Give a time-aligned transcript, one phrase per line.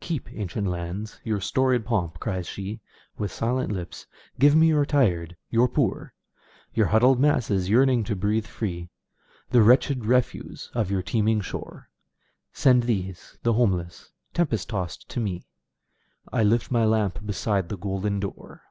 [0.00, 4.06] "Keep, ancient lands, your storied pomp!" cries sheWith silent lips.
[4.38, 6.12] "Give me your tired, your poor,
[6.74, 8.90] Your huddled masses yearning to breathe free,
[9.48, 11.88] The wretched refuse of your teeming shore.
[12.52, 18.64] Send these, the homeless, tempest tost to me,I lift my lamp beside the golden door!"